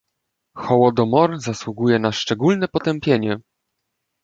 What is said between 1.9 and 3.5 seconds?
na szczególne potępienie